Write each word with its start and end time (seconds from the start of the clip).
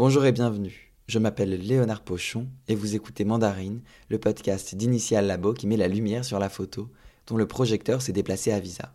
Bonjour 0.00 0.24
et 0.24 0.32
bienvenue. 0.32 0.94
Je 1.08 1.18
m'appelle 1.18 1.50
Léonard 1.50 2.00
Pochon 2.00 2.48
et 2.68 2.74
vous 2.74 2.94
écoutez 2.94 3.26
Mandarine, 3.26 3.82
le 4.08 4.18
podcast 4.18 4.74
d'Initial 4.74 5.26
Labo 5.26 5.52
qui 5.52 5.66
met 5.66 5.76
la 5.76 5.88
lumière 5.88 6.24
sur 6.24 6.38
la 6.38 6.48
photo, 6.48 6.88
dont 7.26 7.36
le 7.36 7.46
projecteur 7.46 8.00
s'est 8.00 8.14
déplacé 8.14 8.50
à 8.50 8.60
Visa. 8.60 8.94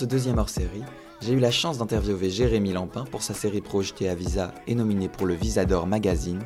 Ce 0.00 0.06
deuxième 0.06 0.38
hors-série, 0.38 0.82
j'ai 1.20 1.34
eu 1.34 1.40
la 1.40 1.50
chance 1.50 1.76
d'interviewer 1.76 2.30
Jérémy 2.30 2.72
Lampin 2.72 3.04
pour 3.04 3.20
sa 3.20 3.34
série 3.34 3.60
projetée 3.60 4.08
à 4.08 4.14
Visa 4.14 4.54
et 4.66 4.74
nominée 4.74 5.10
pour 5.10 5.26
le 5.26 5.34
Visador 5.34 5.86
Magazine, 5.86 6.40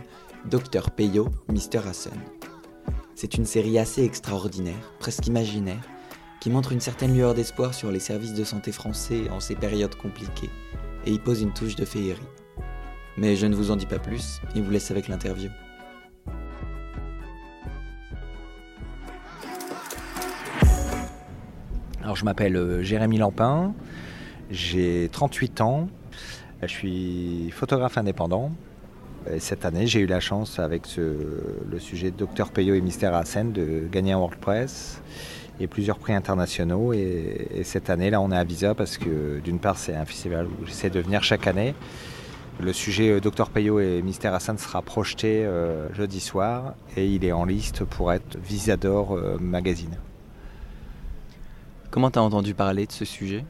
Dr 0.50 0.90
Peyo, 0.90 1.28
Mr. 1.48 1.86
Hassan. 1.86 2.18
C'est 3.14 3.34
une 3.34 3.44
série 3.44 3.78
assez 3.78 4.02
extraordinaire, 4.02 4.92
presque 4.98 5.28
imaginaire, 5.28 5.86
qui 6.40 6.50
montre 6.50 6.72
une 6.72 6.80
certaine 6.80 7.14
lueur 7.14 7.34
d'espoir 7.34 7.74
sur 7.74 7.92
les 7.92 8.00
services 8.00 8.34
de 8.34 8.42
santé 8.42 8.72
français 8.72 9.30
en 9.30 9.38
ces 9.38 9.55
périodes 9.55 9.94
compliquées 9.94 10.50
et 11.06 11.12
y 11.12 11.20
pose 11.20 11.41
une 11.41 11.55
touche 11.55 11.77
de 11.77 11.84
féerie. 11.84 12.18
Mais 13.16 13.36
je 13.36 13.46
ne 13.46 13.55
vous 13.55 13.70
en 13.70 13.77
dis 13.77 13.86
pas 13.86 14.00
plus 14.00 14.41
et 14.56 14.62
vous 14.62 14.70
laisse 14.72 14.91
avec 14.91 15.06
l'interview. 15.06 15.50
Alors 22.04 22.16
je 22.16 22.26
m'appelle 22.26 22.54
euh, 22.54 22.82
Jérémy 22.82 23.16
Lampin, 23.16 23.72
j'ai 24.50 25.08
38 25.10 25.62
ans, 25.62 25.88
je 26.60 26.66
suis 26.66 27.50
photographe 27.50 27.96
indépendant. 27.96 28.52
Et 29.32 29.40
cette 29.40 29.64
année, 29.64 29.86
j'ai 29.86 30.00
eu 30.00 30.06
la 30.06 30.20
chance 30.20 30.58
avec 30.58 30.82
le 30.98 31.78
sujet 31.78 32.10
Docteur 32.10 32.50
Peyo 32.52 32.75
et 32.75 32.82
Mystère 32.82 33.14
Hassen 33.14 33.52
de 33.52 33.88
gagner 33.91 34.12
un 34.12 34.19
World 34.19 34.38
Press 34.38 35.00
et 35.60 35.66
plusieurs 35.66 35.98
prix 35.98 36.12
internationaux. 36.12 36.92
Et, 36.92 37.48
et 37.55 37.64
cette 37.64 37.88
année, 37.88 38.10
là, 38.10 38.20
on 38.20 38.30
est 38.30 38.36
à 38.36 38.44
Visa 38.44 38.75
parce 38.75 38.98
que 38.98 39.41
d'une 39.42 39.58
part, 39.58 39.78
c'est 39.78 39.94
un 39.94 40.05
festival 40.05 40.47
où 40.47 40.66
j'essaie 40.66 40.91
de 40.91 41.00
venir 41.00 41.22
chaque 41.22 41.47
année. 41.47 41.75
Le 42.60 42.75
sujet 42.75 43.12
euh, 43.12 43.20
Docteur 43.20 43.48
Peyo 43.48 43.80
et 43.80 44.02
Mystère 44.02 44.34
Hassan 44.34 44.58
sera 44.58 44.82
projeté 44.82 45.47
euh, 45.47 45.91
jeudi 45.94 46.20
soir 46.20 46.75
et 46.98 47.06
il 47.06 47.25
est 47.25 47.32
en 47.32 47.47
liste 47.47 47.84
pour 47.84 48.12
être 48.12 48.36
Visador 48.36 49.19
Magazine. 49.41 49.97
Comment 51.95 52.11
t'as 52.11 52.23
entendu 52.23 52.55
parler 52.55 52.87
de 52.87 52.91
ce 52.91 53.05
sujet? 53.05 53.45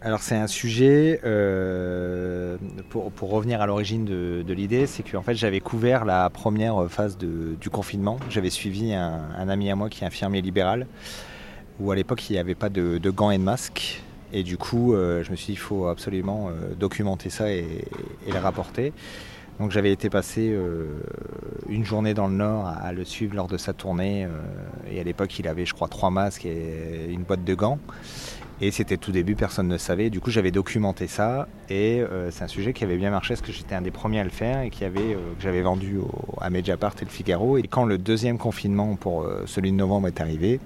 Alors 0.00 0.20
c'est 0.20 0.34
un 0.34 0.46
sujet, 0.46 1.20
euh, 1.24 2.56
pour, 2.88 3.12
pour 3.12 3.28
revenir 3.28 3.60
à 3.60 3.66
l'origine 3.66 4.06
de, 4.06 4.42
de 4.42 4.54
l'idée, 4.54 4.86
c'est 4.86 5.02
que 5.02 5.14
en 5.18 5.22
fait, 5.22 5.34
j'avais 5.34 5.60
couvert 5.60 6.06
la 6.06 6.30
première 6.30 6.86
phase 6.88 7.18
de- 7.18 7.54
du 7.60 7.68
confinement. 7.68 8.16
J'avais 8.30 8.48
suivi 8.48 8.94
un, 8.94 9.20
un 9.36 9.48
ami 9.50 9.70
à 9.70 9.76
moi 9.76 9.90
qui 9.90 10.04
est 10.04 10.06
infirmier 10.06 10.40
libéral, 10.40 10.86
où 11.80 11.90
à 11.90 11.94
l'époque 11.94 12.30
il 12.30 12.32
n'y 12.32 12.38
avait 12.38 12.54
pas 12.54 12.70
de, 12.70 12.96
de 12.96 13.10
gants 13.10 13.30
et 13.30 13.36
de 13.36 13.42
masques. 13.42 14.02
Et 14.32 14.42
du 14.42 14.56
coup, 14.56 14.94
euh, 14.94 15.22
je 15.22 15.30
me 15.30 15.36
suis 15.36 15.48
dit, 15.48 15.52
il 15.52 15.56
faut 15.56 15.88
absolument 15.88 16.48
euh, 16.48 16.74
documenter 16.74 17.28
ça 17.28 17.52
et, 17.52 17.66
et 18.26 18.32
le 18.32 18.38
rapporter. 18.38 18.94
Donc 19.60 19.70
j'avais 19.70 19.92
été 19.92 20.10
passer 20.10 20.50
euh, 20.52 20.86
une 21.68 21.84
journée 21.84 22.12
dans 22.12 22.26
le 22.26 22.34
Nord 22.34 22.66
à, 22.66 22.92
le 22.92 23.04
suivre 23.04 23.36
lors 23.36 23.46
de 23.46 23.56
sa 23.56 23.72
tournée. 23.72 24.24
euh, 24.24 24.28
et 24.90 25.00
à 25.00 25.04
l'époque, 25.04 25.38
il 25.38 25.46
avait, 25.46 25.64
je 25.64 25.74
crois, 25.74 25.88
trois 25.88 26.10
masques 26.10 26.44
et 26.44 27.06
une 27.08 27.22
boîte 27.22 27.44
de 27.44 27.54
gants. 27.54 27.78
Et 28.60 28.70
c'était 28.70 28.96
tout 28.96 29.12
début, 29.12 29.34
personne 29.36 29.68
ne 29.68 29.78
savait. 29.78 30.10
Du 30.10 30.20
coup, 30.20 30.30
j'avais 30.30 30.50
documenté 30.50 31.06
ça. 31.06 31.48
Et 31.68 32.00
euh, 32.00 32.30
c'est 32.30 32.44
un 32.44 32.48
sujet 32.48 32.72
qui 32.72 32.82
avait 32.84 32.96
bien 32.96 33.10
marché 33.10 33.34
parce 33.34 33.46
que 33.46 33.52
j'étais 33.52 33.74
un 33.74 33.82
des 33.82 33.90
premiers 33.90 34.20
à 34.20 34.24
le 34.24 34.30
faire 34.30 34.62
et 34.62 34.70
qui 34.70 34.84
avait, 34.84 35.14
que 35.14 35.42
j'avais 35.42 35.62
vendu 35.62 35.98
à 36.40 36.50
Mediapart 36.50 36.94
et 37.00 37.04
le 37.04 37.10
Figaro. 37.10 37.56
Et 37.56 37.62
quand 37.62 37.84
le 37.84 37.98
deuxième 37.98 38.38
confinement 38.38 38.96
pour 38.96 39.26
celui 39.46 39.70
de 39.70 39.76
novembre 39.76 40.08
est 40.08 40.20
arrivé, 40.20 40.60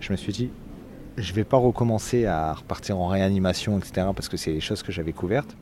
je 0.00 0.12
me 0.12 0.16
suis 0.16 0.32
dit, 0.32 0.50
je 1.16 1.32
vais 1.32 1.44
pas 1.44 1.56
recommencer 1.56 2.26
à 2.26 2.52
repartir 2.52 2.98
en 2.98 3.08
réanimation, 3.08 3.78
etc. 3.78 4.08
parce 4.14 4.28
que 4.28 4.36
c'est 4.36 4.52
des 4.52 4.60
choses 4.60 4.82
que 4.82 4.92
j'avais 4.92 5.12
couvertes. 5.12 5.56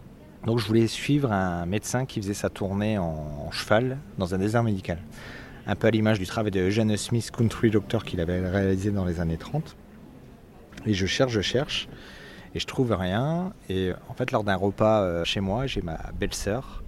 Donc 0.47 0.59
je 0.59 0.67
voulais 0.67 0.87
suivre 0.87 1.33
un 1.33 1.65
médecin 1.65 2.05
qui 2.05 2.21
faisait 2.21 2.35
sa 2.35 2.51
tournée 2.51 2.99
en, 2.99 3.51
cheval 3.51 3.99
dans 4.19 4.35
un 4.35 4.39
désert 4.39 4.63
médical. 4.63 4.99
Un 5.67 5.75
peu 5.75 5.87
à 5.87 5.91
l'image 5.91 6.19
du 6.19 6.27
travail 6.27 6.51
de 6.51 6.61
Eugene 6.61 6.95
Smith, 6.99 7.31
Country 7.31 7.71
Doctor, 7.71 8.05
qu'il 8.05 8.21
avait 8.21 8.47
réalisé 8.47 8.91
dans 8.91 9.07
les 9.07 9.21
années 9.21 9.39
30. 9.39 9.75
Et 10.85 10.93
je 10.93 11.07
cherche, 11.07 11.33
je 11.33 11.41
cherche, 11.41 11.89
et 12.55 12.61
je 12.61 12.67
trouve 12.67 12.93
rien. 12.93 13.55
Et 13.71 13.93
en 14.09 14.13
fait, 14.13 14.33
lors 14.33 14.45
d'un 14.45 14.57
repas 14.57 15.01
euh, 15.01 15.25
chez 15.25 15.41
moi, 15.41 15.67
j'ai 15.67 15.81
ma 15.81 15.99
belle-sœur. 16.19 16.83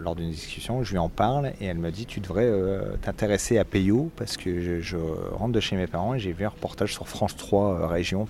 Lors 0.00 0.16
d'une 0.16 0.30
discussion, 0.30 0.82
je 0.82 0.92
lui 0.92 0.98
en 0.98 1.10
parle 1.10 1.52
et 1.60 1.66
elle 1.66 1.78
me 1.78 1.90
dit 1.90 2.06
Tu 2.06 2.20
devrais 2.20 2.46
euh, 2.46 2.96
t'intéresser 3.02 3.58
à 3.58 3.64
Peyo 3.64 4.10
parce 4.16 4.36
que 4.36 4.80
je, 4.80 4.96
rentre 5.32 5.52
de 5.52 5.60
chez 5.60 5.76
mes 5.76 5.86
parents 5.86 6.14
et 6.14 6.18
j'ai 6.18 6.32
vu 6.32 6.44
un 6.44 6.48
reportage 6.48 6.92
sur 6.92 7.06
France 7.06 7.36
3 7.36 7.82
euh, 7.82 7.86
Région 7.86 8.26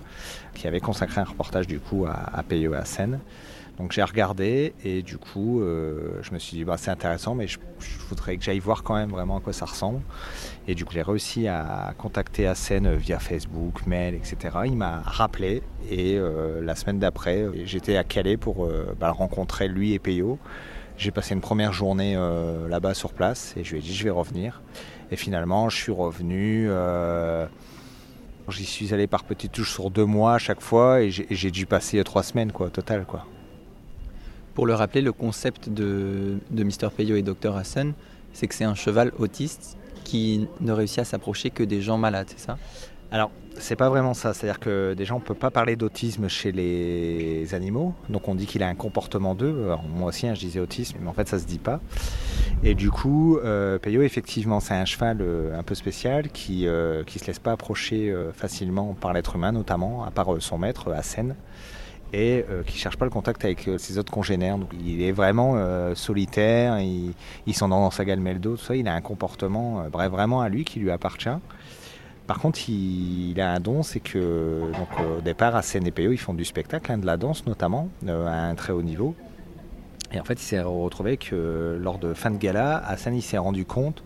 qui 0.53 0.67
avait 0.67 0.81
consacré 0.81 1.21
un 1.21 1.25
reportage 1.25 1.65
du 1.65 1.79
coup 1.79 2.05
à, 2.05 2.11
à 2.11 2.43
et 2.51 2.67
à 2.67 2.85
Seine. 2.85 3.19
Donc 3.77 3.91
j'ai 3.91 4.03
regardé 4.03 4.73
et 4.85 5.01
du 5.01 5.17
coup 5.17 5.61
euh, 5.61 6.19
je 6.21 6.33
me 6.33 6.39
suis 6.39 6.55
dit 6.55 6.63
bah, 6.63 6.77
c'est 6.77 6.91
intéressant 6.91 7.35
mais 7.35 7.47
je, 7.47 7.59
voudrais 8.07 8.37
que 8.37 8.43
j'aille 8.43 8.59
voir 8.59 8.83
quand 8.83 8.95
même 8.95 9.09
vraiment 9.09 9.37
à 9.37 9.41
quoi 9.41 9.51
ça 9.53 9.65
ressemble. 9.65 10.01
Et 10.67 10.75
du 10.75 10.85
coup 10.85 10.93
j'ai 10.93 11.01
réussi 11.01 11.47
à 11.47 11.93
contacter 11.97 12.47
Hassen 12.47 12.95
via 12.95 13.19
Facebook, 13.19 13.85
mail, 13.85 14.15
etc. 14.15 14.37
Il 14.65 14.77
m'a 14.77 15.01
rappelé 15.01 15.61
et 15.89 16.15
euh, 16.17 16.61
la 16.63 16.75
semaine 16.75 16.99
d'après 16.99 17.45
j'étais 17.65 17.97
à 17.97 18.03
Calais 18.03 18.37
pour 18.37 18.65
euh, 18.65 18.95
bah, 18.99 19.11
rencontrer 19.11 19.67
lui 19.67 19.93
et 19.93 19.99
Peyo. 19.99 20.39
J'ai 20.97 21.11
passé 21.11 21.33
une 21.33 21.41
première 21.41 21.73
journée 21.73 22.15
euh, 22.15 22.69
là-bas 22.69 22.93
sur 22.93 23.11
place 23.11 23.53
et 23.57 23.65
je 23.65 23.71
lui 23.71 23.79
ai 23.79 23.81
dit 23.81 23.93
je 23.93 24.03
vais 24.05 24.09
revenir. 24.09 24.61
Et 25.11 25.17
finalement 25.17 25.67
je 25.69 25.75
suis 25.75 25.91
revenu. 25.91 26.67
euh, 26.69 27.45
J'y 28.47 28.65
suis 28.65 28.93
allé 28.93 29.07
par 29.07 29.23
petites 29.23 29.53
touches 29.53 29.73
sur 29.73 29.89
deux 29.89 30.05
mois 30.05 30.35
à 30.35 30.37
chaque 30.37 30.61
fois 30.61 31.01
et 31.01 31.09
j'ai 31.09 31.51
dû 31.51 31.65
passer 31.65 32.03
trois 32.03 32.21
semaines 32.21 32.51
quoi, 32.51 32.69
total 32.69 33.05
quoi. 33.05 33.25
Pour 34.55 34.65
le 34.65 34.73
rappeler, 34.73 35.01
le 35.01 35.11
concept 35.11 35.69
de, 35.69 36.39
de 36.49 36.63
Mr. 36.63 36.89
Peyo 36.95 37.15
et 37.17 37.21
Dr. 37.21 37.55
Hassan, 37.55 37.93
c'est 38.33 38.47
que 38.47 38.55
c'est 38.55 38.63
un 38.63 38.73
cheval 38.73 39.11
autiste 39.19 39.77
qui 40.05 40.47
ne 40.61 40.71
réussit 40.71 40.99
à 40.99 41.03
s'approcher 41.03 41.49
que 41.49 41.61
des 41.63 41.81
gens 41.81 41.97
malades, 41.97 42.27
c'est 42.29 42.39
ça? 42.39 42.57
Alors, 43.11 43.31
c'est 43.57 43.75
pas 43.75 43.89
vraiment 43.89 44.13
ça. 44.13 44.33
C'est-à-dire 44.33 44.59
que 44.59 44.93
déjà, 44.93 45.13
on 45.13 45.19
peut 45.19 45.35
pas 45.35 45.51
parler 45.51 45.75
d'autisme 45.75 46.27
chez 46.27 46.51
les 46.51 47.53
animaux. 47.53 47.93
Donc, 48.09 48.27
on 48.27 48.35
dit 48.35 48.45
qu'il 48.45 48.63
a 48.63 48.67
un 48.67 48.75
comportement 48.75 49.35
d'eux. 49.35 49.69
Moi 49.93 50.09
aussi, 50.09 50.27
hein, 50.27 50.33
je 50.33 50.39
disais 50.39 50.59
autisme, 50.59 50.97
mais 51.01 51.09
en 51.09 51.13
fait, 51.13 51.27
ça 51.27 51.37
se 51.37 51.45
dit 51.45 51.59
pas. 51.59 51.79
Et 52.63 52.75
du 52.75 52.91
coup, 52.91 53.37
euh, 53.37 53.77
Peyo, 53.77 54.01
effectivement, 54.01 54.59
c'est 54.59 54.73
un 54.73 54.85
cheval 54.85 55.17
euh, 55.21 55.57
un 55.57 55.63
peu 55.63 55.75
spécial 55.75 56.29
qui 56.29 56.67
euh, 56.67 57.03
qui 57.03 57.19
se 57.19 57.27
laisse 57.27 57.39
pas 57.39 57.51
approcher 57.51 58.09
euh, 58.09 58.31
facilement 58.31 58.95
par 58.99 59.13
l'être 59.13 59.35
humain, 59.35 59.51
notamment, 59.51 60.05
à 60.05 60.11
part 60.11 60.33
euh, 60.33 60.39
son 60.39 60.57
maître, 60.57 60.91
Hassen. 60.91 61.35
Et 62.13 62.45
euh, 62.49 62.63
qui 62.63 62.77
cherche 62.77 62.97
pas 62.97 63.05
le 63.05 63.11
contact 63.11 63.43
avec 63.43 63.67
euh, 63.67 63.77
ses 63.77 63.97
autres 63.97 64.11
congénères. 64.11 64.57
Donc, 64.57 64.69
il 64.79 65.01
est 65.01 65.11
vraiment 65.11 65.53
euh, 65.55 65.95
solitaire. 65.95 66.79
Il, 66.79 67.13
il 67.47 67.53
s'en 67.53 67.69
dans 67.69 67.91
sa 67.91 68.05
galmée 68.05 68.33
le 68.33 68.39
dos. 68.39 68.55
Tout 68.55 68.63
ça. 68.63 68.75
Il 68.75 68.87
a 68.87 68.93
un 68.93 69.01
comportement, 69.01 69.81
euh, 69.81 69.89
bref, 69.89 70.11
vraiment 70.11 70.41
à 70.41 70.49
lui 70.49 70.63
qui 70.63 70.79
lui 70.79 70.91
appartient. 70.91 71.29
Par 72.27 72.39
contre, 72.39 72.69
il, 72.69 73.39
a 73.39 73.51
un 73.51 73.59
don, 73.59 73.83
c'est 73.83 73.99
que 73.99 74.71
donc, 74.71 74.89
au 74.99 75.21
départ, 75.21 75.55
à 75.55 75.61
CNPO, 75.61 76.11
ils 76.11 76.17
font 76.17 76.33
du 76.33 76.45
spectacle, 76.45 76.91
hein, 76.91 76.97
de 76.97 77.05
la 77.05 77.17
danse 77.17 77.45
notamment, 77.45 77.89
à 78.07 78.47
un 78.47 78.55
très 78.55 78.73
haut 78.73 78.81
niveau. 78.81 79.13
Et 80.11 80.19
en 80.19 80.23
fait, 80.23 80.33
il 80.33 80.45
s'est 80.45 80.61
retrouvé 80.61 81.17
que 81.17 81.77
lors 81.79 81.99
de 81.99 82.15
fin 82.15 82.31
de 82.31 82.37
gala, 82.37 82.77
Hassan 82.77 83.19
s'est 83.21 83.37
rendu 83.37 83.65
compte 83.65 84.03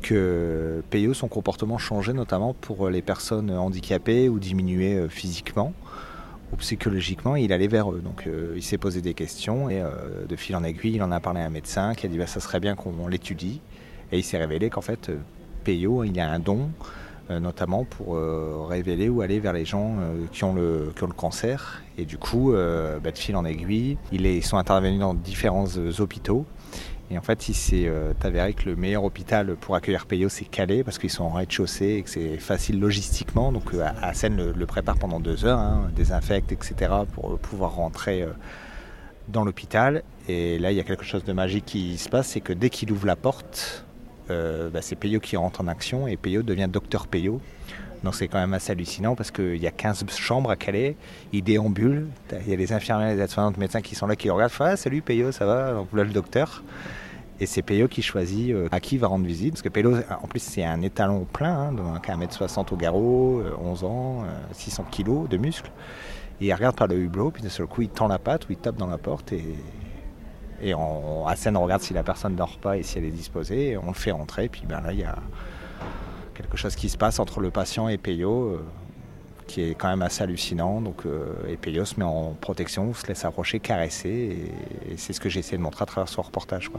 que 0.00 0.82
PO, 0.90 1.12
son 1.12 1.28
comportement 1.28 1.76
changeait 1.76 2.14
notamment 2.14 2.54
pour 2.54 2.88
les 2.88 3.02
personnes 3.02 3.50
handicapées 3.50 4.30
ou 4.30 4.38
diminuées 4.38 5.06
physiquement 5.10 5.74
psychologiquement, 6.56 7.36
il 7.36 7.52
allait 7.52 7.68
vers 7.68 7.92
eux. 7.92 8.00
Donc 8.02 8.26
euh, 8.26 8.54
il 8.56 8.62
s'est 8.62 8.78
posé 8.78 9.00
des 9.00 9.14
questions 9.14 9.70
et 9.70 9.80
euh, 9.80 10.26
de 10.28 10.36
fil 10.36 10.56
en 10.56 10.64
aiguille, 10.64 10.94
il 10.96 11.02
en 11.02 11.12
a 11.12 11.20
parlé 11.20 11.40
à 11.40 11.46
un 11.46 11.50
médecin 11.50 11.94
qui 11.94 12.06
a 12.06 12.08
dit 12.08 12.18
bah, 12.18 12.26
ça 12.26 12.40
serait 12.40 12.60
bien 12.60 12.74
qu'on 12.74 13.08
l'étudie. 13.08 13.60
Et 14.12 14.18
il 14.18 14.24
s'est 14.24 14.38
révélé 14.38 14.70
qu'en 14.70 14.80
fait, 14.80 15.08
euh, 15.08 15.18
PO, 15.64 16.04
il 16.04 16.18
a 16.18 16.30
un 16.30 16.38
don, 16.38 16.70
notamment 17.28 17.84
pour 17.84 18.18
révéler 18.68 19.08
ou 19.08 19.20
aller 19.20 19.38
vers 19.38 19.52
les 19.52 19.64
gens 19.64 19.94
qui, 20.32 20.42
ont 20.42 20.52
le, 20.52 20.92
cancer. 21.16 21.80
Et 21.96 22.04
du 22.04 22.18
coup, 22.18 22.52
bah, 22.52 23.12
de 23.12 23.18
fil 23.18 23.36
en 23.36 23.44
aiguille, 23.44 23.98
ils 24.10 24.42
sont 24.42 24.56
intervenus 24.56 24.98
dans 24.98 25.14
différents 25.14 25.68
hôpitaux. 26.00 26.44
Et 27.10 27.18
en 27.18 27.22
fait, 27.22 27.48
il 27.48 27.54
s'est 27.54 27.86
euh, 27.86 28.12
avéré 28.22 28.54
que 28.54 28.68
le 28.68 28.76
meilleur 28.76 29.02
hôpital 29.02 29.56
pour 29.56 29.74
accueillir 29.74 30.06
Peyo, 30.06 30.28
c'est 30.28 30.44
Calais, 30.44 30.84
parce 30.84 30.98
qu'ils 30.98 31.10
sont 31.10 31.24
en 31.24 31.30
rez-de-chaussée 31.30 31.96
et 31.96 32.02
que 32.02 32.10
c'est 32.10 32.38
facile 32.38 32.78
logistiquement. 32.78 33.50
Donc, 33.50 33.74
euh, 33.74 33.84
Hassen 34.00 34.36
le, 34.36 34.52
le 34.52 34.66
prépare 34.66 34.96
pendant 34.96 35.18
deux 35.18 35.44
heures, 35.44 35.58
hein, 35.58 35.90
désinfecte, 35.96 36.52
etc., 36.52 36.92
pour 37.12 37.32
euh, 37.32 37.36
pouvoir 37.36 37.74
rentrer 37.74 38.22
euh, 38.22 38.28
dans 39.26 39.44
l'hôpital. 39.44 40.04
Et 40.28 40.60
là, 40.60 40.70
il 40.70 40.76
y 40.76 40.80
a 40.80 40.84
quelque 40.84 41.04
chose 41.04 41.24
de 41.24 41.32
magique 41.32 41.64
qui 41.64 41.98
se 41.98 42.08
passe, 42.08 42.28
c'est 42.28 42.40
que 42.40 42.52
dès 42.52 42.70
qu'il 42.70 42.92
ouvre 42.92 43.06
la 43.06 43.16
porte, 43.16 43.84
bah, 44.28 44.80
c'est 44.80 44.94
Peyo 44.94 45.18
qui 45.18 45.36
rentre 45.36 45.60
en 45.60 45.66
action 45.66 46.06
et 46.06 46.16
Peyo 46.16 46.44
devient 46.44 46.68
docteur 46.70 47.08
Peyo. 47.08 47.40
Donc 48.04 48.14
c'est 48.14 48.28
quand 48.28 48.38
même 48.38 48.54
assez 48.54 48.72
hallucinant 48.72 49.14
parce 49.14 49.30
qu'il 49.30 49.56
y 49.56 49.66
a 49.66 49.70
15 49.70 50.04
chambres 50.16 50.50
à 50.50 50.56
Calais, 50.56 50.96
ils 51.32 51.42
déambulent, 51.42 52.08
il 52.32 52.48
y 52.48 52.52
a 52.52 52.56
les 52.56 52.72
infirmières, 52.72 53.14
les 53.14 53.20
aides-soignantes, 53.20 53.58
médecins 53.58 53.82
qui 53.82 53.94
sont 53.94 54.06
là, 54.06 54.16
qui 54.16 54.30
regardent, 54.30 54.52
ah, 54.60 54.76
salut 54.76 55.02
Payot, 55.02 55.32
ça 55.32 55.44
va? 55.44 55.72
Donc 55.72 55.92
là 55.92 56.04
le 56.04 56.10
docteur. 56.10 56.62
Et 57.40 57.46
c'est 57.46 57.62
Payot 57.62 57.88
qui 57.88 58.02
choisit 58.02 58.52
euh, 58.52 58.68
à 58.70 58.80
qui 58.80 58.96
il 58.96 58.98
va 58.98 59.06
rendre 59.06 59.24
visite. 59.24 59.52
Parce 59.52 59.62
que 59.62 59.70
Payot, 59.70 59.96
en 60.22 60.26
plus, 60.28 60.40
c'est 60.40 60.62
un 60.62 60.82
étalon 60.82 61.26
plein, 61.32 61.68
hein, 61.68 61.72
donc 61.72 62.06
1m60 62.06 62.72
au 62.72 62.76
garrot, 62.76 63.42
11 63.62 63.84
ans, 63.84 64.24
600 64.52 64.84
kg 64.90 65.26
de 65.26 65.38
muscles. 65.38 65.70
Et 66.40 66.46
il 66.46 66.52
regarde 66.54 66.76
par 66.76 66.86
le 66.86 66.96
hublot, 66.96 67.30
puis 67.30 67.42
de 67.42 67.48
seul 67.48 67.66
coup, 67.66 67.82
il 67.82 67.88
tend 67.88 68.08
la 68.08 68.18
patte 68.18 68.48
ou 68.48 68.52
il 68.52 68.58
tape 68.58 68.76
dans 68.76 68.86
la 68.86 68.98
porte 68.98 69.32
et, 69.32 69.44
et 70.62 70.72
à 70.72 71.36
scène, 71.36 71.56
on 71.56 71.62
regarde 71.62 71.82
si 71.82 71.94
la 71.94 72.02
personne 72.02 72.32
ne 72.32 72.38
dort 72.38 72.58
pas 72.58 72.76
et 72.76 72.82
si 72.82 72.98
elle 72.98 73.04
est 73.04 73.10
disposée. 73.10 73.78
on 73.82 73.88
le 73.88 73.94
fait 73.94 74.10
rentrer. 74.10 74.48
Puis 74.48 74.62
ben 74.66 74.80
là, 74.80 74.92
il 74.92 75.00
y 75.00 75.04
a 75.04 75.16
quelque 76.40 76.56
chose 76.56 76.74
qui 76.74 76.88
se 76.88 76.96
passe 76.96 77.18
entre 77.18 77.40
le 77.40 77.50
patient 77.50 77.88
et 77.88 77.98
Peyo 77.98 78.44
euh, 78.44 78.64
qui 79.46 79.62
est 79.62 79.74
quand 79.74 79.88
même 79.88 80.02
assez 80.02 80.22
hallucinant. 80.22 80.80
Donc, 80.80 81.06
euh, 81.06 81.32
et 81.48 81.56
Peyo 81.56 81.84
se 81.84 81.98
met 81.98 82.04
en 82.04 82.36
protection, 82.40 82.94
se 82.94 83.06
laisse 83.06 83.24
approcher, 83.24 83.60
caresser. 83.60 84.52
Et, 84.88 84.96
c'est 84.96 85.12
ce 85.12 85.20
que 85.20 85.28
j'ai 85.28 85.40
essayé 85.40 85.58
de 85.58 85.62
montrer 85.62 85.82
à 85.82 85.86
travers 85.86 86.08
ce 86.08 86.20
reportage. 86.20 86.70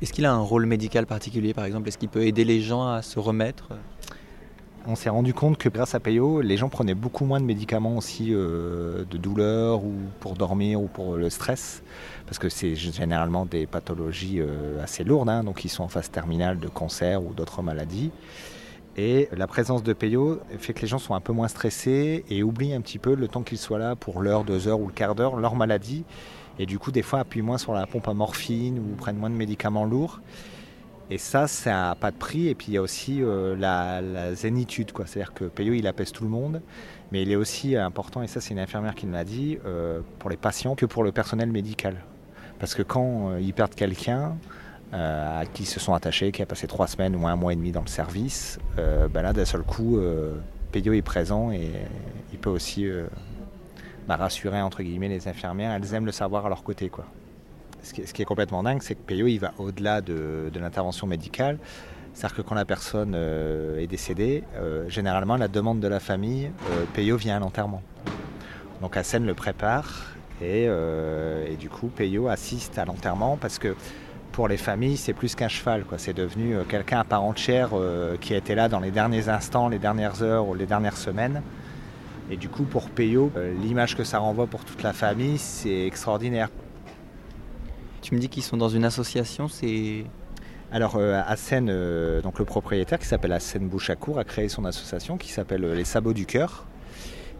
Est-ce 0.00 0.12
qu'il 0.12 0.26
a 0.26 0.32
un 0.32 0.40
rôle 0.40 0.66
médical 0.66 1.06
particulier, 1.06 1.54
par 1.54 1.64
exemple? 1.64 1.88
Est-ce 1.88 1.98
qu'il 1.98 2.08
peut 2.08 2.26
aider 2.26 2.44
les 2.44 2.60
gens 2.60 2.86
à 2.88 3.02
se 3.02 3.18
remettre? 3.18 3.70
On 4.86 4.94
s'est 4.94 5.08
rendu 5.08 5.34
compte 5.34 5.56
que 5.56 5.68
grâce 5.68 5.94
à 5.94 6.00
Peyo, 6.00 6.40
les 6.40 6.56
gens 6.56 6.68
prenaient 6.68 6.94
beaucoup 6.94 7.24
moins 7.24 7.40
de 7.40 7.44
médicaments 7.44 7.96
aussi 7.96 8.28
euh, 8.30 9.04
de 9.10 9.16
douleur 9.16 9.84
ou 9.84 9.94
pour 10.20 10.34
dormir 10.34 10.80
ou 10.80 10.86
pour 10.86 11.16
le 11.16 11.30
stress, 11.30 11.82
parce 12.26 12.38
que 12.38 12.48
c'est 12.48 12.74
généralement 12.74 13.46
des 13.46 13.66
pathologies 13.66 14.40
euh, 14.40 14.82
assez 14.82 15.04
lourdes, 15.04 15.28
hein, 15.28 15.44
donc 15.44 15.64
ils 15.64 15.68
sont 15.68 15.84
en 15.84 15.88
phase 15.88 16.10
terminale 16.10 16.58
de 16.58 16.68
cancer 16.68 17.22
ou 17.22 17.32
d'autres 17.32 17.62
maladies. 17.62 18.10
Et 18.96 19.28
la 19.36 19.46
présence 19.46 19.82
de 19.82 19.92
Peyo 19.92 20.40
fait 20.58 20.72
que 20.72 20.82
les 20.82 20.86
gens 20.86 20.98
sont 20.98 21.14
un 21.14 21.20
peu 21.20 21.32
moins 21.32 21.48
stressés 21.48 22.24
et 22.30 22.42
oublient 22.44 22.74
un 22.74 22.80
petit 22.80 22.98
peu 22.98 23.14
le 23.14 23.26
temps 23.26 23.42
qu'ils 23.42 23.58
soient 23.58 23.78
là 23.78 23.96
pour 23.96 24.22
l'heure, 24.22 24.44
deux 24.44 24.68
heures 24.68 24.78
ou 24.78 24.86
le 24.86 24.92
quart 24.92 25.16
d'heure, 25.16 25.36
leur 25.36 25.56
maladie. 25.56 26.04
Et 26.60 26.66
du 26.66 26.78
coup, 26.78 26.92
des 26.92 27.02
fois, 27.02 27.18
appuient 27.18 27.42
moins 27.42 27.58
sur 27.58 27.72
la 27.72 27.86
pompe 27.88 28.06
à 28.06 28.14
morphine 28.14 28.78
ou 28.78 28.94
prennent 28.94 29.16
moins 29.16 29.30
de 29.30 29.34
médicaments 29.34 29.84
lourds. 29.84 30.20
Et 31.10 31.18
ça, 31.18 31.46
ça 31.46 31.70
n'a 31.70 31.94
pas 31.94 32.10
de 32.10 32.16
prix. 32.16 32.48
Et 32.48 32.54
puis 32.54 32.68
il 32.68 32.74
y 32.74 32.76
a 32.76 32.82
aussi 32.82 33.22
euh, 33.22 33.56
la, 33.56 34.34
zénitude. 34.34 34.92
C'est-à-dire 35.06 35.34
que 35.34 35.44
Peyo, 35.44 35.74
il 35.74 35.86
apaise 35.86 36.12
tout 36.12 36.24
le 36.24 36.30
monde. 36.30 36.62
Mais 37.12 37.22
il 37.22 37.30
est 37.30 37.36
aussi 37.36 37.76
important, 37.76 38.22
et 38.22 38.26
ça 38.26 38.40
c'est 38.40 38.54
une 38.54 38.58
infirmière 38.58 38.94
qui 38.94 39.06
me 39.06 39.12
l'a 39.12 39.24
dit, 39.24 39.58
euh, 39.66 40.00
pour 40.18 40.30
les 40.30 40.36
patients 40.36 40.74
que 40.74 40.86
pour 40.86 41.04
le 41.04 41.12
personnel 41.12 41.52
médical. 41.52 41.96
Parce 42.58 42.74
que 42.74 42.82
quand 42.82 43.30
euh, 43.30 43.40
ils 43.40 43.52
perdent 43.52 43.74
quelqu'un 43.74 44.36
à 44.92 45.42
qui 45.52 45.64
ils 45.64 45.66
se 45.66 45.80
sont 45.80 45.92
attachés, 45.92 46.30
qui 46.30 46.40
a 46.40 46.46
passé 46.46 46.68
trois 46.68 46.86
semaines 46.86 47.16
ou 47.16 47.26
un 47.26 47.34
mois 47.34 47.52
et 47.52 47.56
demi 47.56 47.72
dans 47.72 47.80
le 47.80 47.88
service, 47.88 48.60
ben 48.76 49.22
là 49.22 49.32
d'un 49.32 49.44
seul 49.44 49.62
coup, 49.62 49.98
Peyo 50.70 50.92
est 50.92 51.02
présent 51.02 51.50
et 51.50 51.68
il 52.32 52.38
peut 52.38 52.50
aussi 52.50 52.88
bah, 54.06 54.14
rassurer 54.14 54.62
entre 54.62 54.84
guillemets 54.84 55.08
les 55.08 55.26
infirmières. 55.26 55.72
Elles 55.72 55.94
aiment 55.94 56.06
le 56.06 56.12
savoir 56.12 56.46
à 56.46 56.48
leur 56.48 56.62
côté. 56.62 56.90
quoi 56.90 57.06
ce 57.84 57.92
qui, 57.92 58.22
est, 58.22 58.24
complètement 58.24 58.62
dingue, 58.62 58.82
c'est 58.82 58.94
que 58.94 59.02
Peyo, 59.02 59.26
il 59.26 59.38
va 59.38 59.52
au-delà 59.58 60.00
de, 60.00 60.50
l'intervention 60.54 61.06
médicale. 61.06 61.58
C'est-à-dire 62.12 62.36
que 62.36 62.42
quand 62.42 62.54
la 62.54 62.64
personne 62.64 63.12
euh, 63.14 63.80
est 63.80 63.86
décédée, 63.86 64.44
euh, 64.56 64.88
généralement, 64.88 65.36
la 65.36 65.48
demande 65.48 65.80
de 65.80 65.88
la 65.88 66.00
famille, 66.00 66.50
euh, 66.70 66.84
Peyo 66.94 67.16
vient 67.16 67.36
à 67.36 67.40
l'enterrement. 67.40 67.82
Donc 68.80 68.96
Hassen 68.96 69.26
le 69.26 69.34
prépare 69.34 70.14
et, 70.42 70.68
du 71.58 71.70
coup, 71.70 71.88
Peyo 71.88 72.28
assiste 72.28 72.78
à 72.78 72.84
l'enterrement 72.84 73.38
parce 73.40 73.58
que 73.58 73.74
pour 74.32 74.48
les 74.48 74.56
familles, 74.56 74.96
c'est 74.96 75.14
plus 75.14 75.34
qu'un 75.34 75.48
cheval. 75.48 75.84
C'est 75.96 76.12
devenu 76.12 76.56
quelqu'un 76.68 76.98
à 77.00 77.04
part 77.04 77.22
entière 77.22 77.70
qui 78.20 78.34
a 78.34 78.36
été 78.36 78.54
là 78.54 78.68
dans 78.68 78.80
les 78.80 78.90
derniers 78.90 79.28
instants, 79.28 79.68
les 79.68 79.78
dernières 79.78 80.22
heures 80.22 80.46
ou 80.46 80.54
les 80.54 80.66
dernières 80.66 80.98
semaines. 80.98 81.40
Et 82.30 82.36
du 82.36 82.48
coup, 82.50 82.64
pour 82.64 82.90
Peyo, 82.90 83.32
l'image 83.62 83.96
que 83.96 84.04
ça 84.04 84.18
renvoie 84.18 84.48
pour 84.48 84.64
toute 84.64 84.82
la 84.82 84.92
famille, 84.92 85.38
c'est 85.38 85.86
extraordinaire. 85.86 86.50
Tu 88.04 88.14
me 88.14 88.20
dis 88.20 88.28
qu'ils 88.28 88.42
sont 88.42 88.58
dans 88.58 88.68
une 88.68 88.84
association, 88.84 89.48
c'est... 89.48 90.04
Alors 90.70 90.96
euh, 90.96 91.22
euh, 91.52 92.20
donc 92.20 92.38
le 92.38 92.44
propriétaire 92.44 92.98
qui 92.98 93.06
s'appelle 93.06 93.32
Hassen 93.32 93.66
Bouchakour 93.66 94.18
a 94.18 94.24
créé 94.24 94.50
son 94.50 94.66
association 94.66 95.16
qui 95.16 95.32
s'appelle 95.32 95.64
euh, 95.64 95.74
Les 95.74 95.84
Sabots 95.84 96.12
du 96.12 96.26
Cœur. 96.26 96.66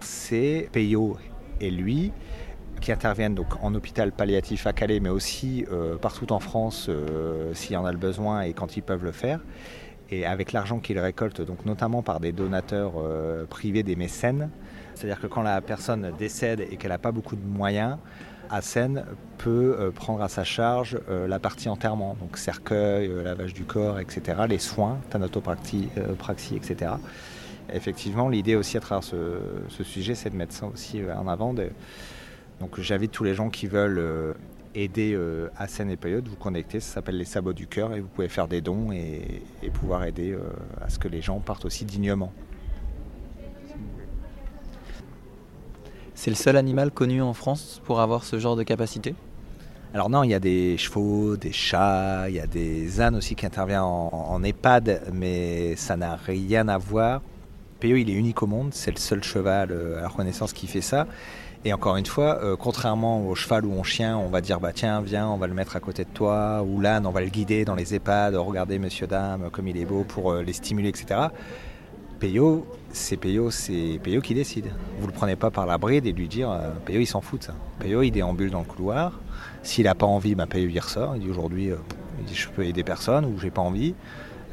C'est 0.00 0.70
Peyo 0.72 1.18
et 1.60 1.70
lui 1.70 2.12
qui 2.80 2.92
interviennent 2.92 3.34
donc 3.34 3.62
en 3.62 3.74
hôpital 3.74 4.10
palliatif 4.10 4.66
à 4.66 4.72
Calais, 4.72 5.00
mais 5.00 5.10
aussi 5.10 5.66
euh, 5.70 5.98
partout 5.98 6.32
en 6.32 6.40
France 6.40 6.88
s'il 7.52 7.72
y 7.72 7.76
en 7.76 7.84
a 7.84 7.92
le 7.92 7.98
besoin 7.98 8.40
et 8.40 8.54
quand 8.54 8.78
ils 8.78 8.82
peuvent 8.82 9.04
le 9.04 9.12
faire. 9.12 9.40
Et 10.08 10.24
avec 10.24 10.52
l'argent 10.52 10.78
qu'ils 10.78 10.98
récoltent, 10.98 11.42
donc 11.42 11.66
notamment 11.66 12.02
par 12.02 12.20
des 12.20 12.32
donateurs 12.32 12.94
privés, 13.50 13.82
des 13.82 13.96
mécènes, 13.96 14.48
c'est-à-dire 14.94 15.20
que 15.20 15.26
quand 15.26 15.42
la 15.42 15.60
personne 15.60 16.12
décède 16.18 16.60
et 16.60 16.76
qu'elle 16.76 16.90
n'a 16.90 16.98
pas 16.98 17.12
beaucoup 17.12 17.36
de 17.36 17.44
moyens, 17.44 17.98
Assen 18.54 19.04
peut 19.38 19.76
euh, 19.78 19.90
prendre 19.90 20.22
à 20.22 20.28
sa 20.28 20.44
charge 20.44 20.98
euh, 21.10 21.26
la 21.26 21.40
partie 21.40 21.68
enterrement, 21.68 22.16
donc 22.20 22.38
cercueil, 22.38 23.08
euh, 23.08 23.22
lavage 23.24 23.52
du 23.52 23.64
corps, 23.64 23.98
etc., 23.98 24.42
les 24.48 24.58
soins, 24.58 24.98
thanatopraxie, 25.10 25.88
praxie, 26.18 26.54
etc. 26.54 26.92
Effectivement, 27.72 28.28
l'idée 28.28 28.54
aussi 28.54 28.76
à 28.76 28.80
travers 28.80 29.02
ce, 29.02 29.82
sujet, 29.82 30.14
c'est 30.14 30.30
de 30.30 30.36
mettre 30.36 30.52
ça 30.52 30.66
aussi 30.66 31.00
en 31.16 31.26
avant. 31.26 31.54
Donc 32.60 32.78
j'invite 32.80 33.10
tous 33.10 33.24
les 33.24 33.34
gens 33.34 33.48
qui 33.48 33.66
veulent 33.66 34.34
aider 34.74 35.18
Assen 35.56 35.90
et 35.90 35.96
Payot, 35.96 36.20
vous 36.26 36.36
connecter, 36.36 36.78
ça 36.78 36.94
s'appelle 36.94 37.16
les 37.16 37.24
sabots 37.24 37.54
du 37.54 37.66
cœur 37.66 37.94
et 37.94 38.00
vous 38.00 38.08
pouvez 38.08 38.28
faire 38.28 38.48
des 38.48 38.60
dons 38.60 38.92
et 38.92 39.42
pouvoir 39.72 40.04
aider 40.04 40.36
à 40.82 40.90
ce 40.90 40.98
que 40.98 41.08
les 41.08 41.22
gens 41.22 41.40
partent 41.40 41.64
aussi 41.64 41.86
dignement. 41.86 42.32
C'est 46.24 46.30
le 46.30 46.36
seul 46.36 46.56
animal 46.56 46.90
connu 46.90 47.20
en 47.20 47.34
France 47.34 47.82
pour 47.84 48.00
avoir 48.00 48.24
ce 48.24 48.38
genre 48.38 48.56
de 48.56 48.62
capacité? 48.62 49.14
Alors 49.92 50.08
non, 50.08 50.22
il 50.22 50.30
y 50.30 50.34
a 50.34 50.40
des 50.40 50.78
chevaux, 50.78 51.36
des 51.36 51.52
chats, 51.52 52.30
il 52.30 52.34
y 52.34 52.40
a 52.40 52.46
des 52.46 53.02
ânes 53.02 53.16
aussi 53.16 53.34
qui 53.34 53.44
interviennent 53.44 53.80
en, 53.82 54.42
EHPAD, 54.42 55.02
mais 55.12 55.76
ça 55.76 55.98
n'a 55.98 56.16
rien 56.16 56.68
à 56.68 56.78
voir. 56.78 57.20
PO, 57.78 57.88
il 57.88 58.08
est 58.08 58.14
unique 58.14 58.42
au 58.42 58.46
monde, 58.46 58.70
c'est 58.72 58.90
le 58.90 58.96
seul 58.96 59.22
cheval 59.22 59.70
euh, 59.70 59.98
à 59.98 60.00
la 60.00 60.08
Renaissance 60.08 60.54
qui 60.54 60.66
fait 60.66 60.80
ça. 60.80 61.06
Et 61.66 61.74
encore 61.74 61.98
une 61.98 62.06
fois, 62.06 62.42
euh, 62.42 62.56
contrairement 62.56 63.28
au 63.28 63.34
cheval 63.34 63.66
ou 63.66 63.78
au 63.78 63.84
chien, 63.84 64.16
on 64.16 64.28
va 64.28 64.40
dire 64.40 64.60
bah 64.60 64.72
tiens, 64.72 65.02
viens, 65.02 65.28
on 65.28 65.36
va 65.36 65.46
le 65.46 65.52
mettre 65.52 65.76
à 65.76 65.80
côté 65.80 66.04
de 66.04 66.10
toi, 66.14 66.64
ou 66.66 66.80
l'âne, 66.80 67.04
on 67.04 67.10
va 67.10 67.20
le 67.20 67.28
guider 67.28 67.66
dans 67.66 67.74
les 67.74 67.94
EHPAD, 67.94 68.34
regardez 68.36 68.78
monsieur, 68.78 69.06
dame, 69.06 69.50
comme 69.52 69.68
il 69.68 69.76
est 69.76 69.84
beau 69.84 70.04
pour 70.04 70.32
euh, 70.32 70.42
les 70.42 70.54
stimuler, 70.54 70.88
etc. 70.88 71.28
Peyo, 72.24 72.64
c'est 72.90 73.18
Peyo, 73.18 73.50
c'est 73.50 74.00
qui 74.22 74.32
décide. 74.32 74.70
Vous 74.98 75.06
le 75.06 75.12
prenez 75.12 75.36
pas 75.36 75.50
par 75.50 75.66
la 75.66 75.76
bride 75.76 76.06
et 76.06 76.12
lui 76.14 76.26
dire 76.26 76.50
euh, 76.50 76.70
Peyo 76.86 77.00
il 77.00 77.06
s'en 77.06 77.20
fout 77.20 77.40
de 77.40 77.44
ça. 77.44 77.54
Peyo 77.80 78.00
il 78.00 78.12
déambule 78.12 78.50
dans 78.50 78.60
le 78.60 78.64
couloir. 78.64 79.20
S'il 79.62 79.84
n'a 79.84 79.94
pas 79.94 80.06
envie, 80.06 80.34
bah, 80.34 80.46
il 80.54 80.80
ressort. 80.80 81.16
Il 81.16 81.22
dit 81.24 81.28
aujourd'hui 81.28 81.70
euh, 81.70 81.76
je 82.32 82.48
peux 82.48 82.64
aider 82.64 82.82
personne 82.82 83.26
ou 83.26 83.38
j'ai 83.38 83.50
pas 83.50 83.60
envie. 83.60 83.94